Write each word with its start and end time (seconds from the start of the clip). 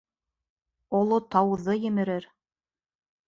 Оло 0.99 1.19
тауҙы 1.35 1.77
емерер! 1.83 2.27